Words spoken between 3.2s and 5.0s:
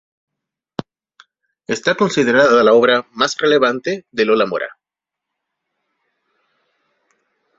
relevante de Lola Mora.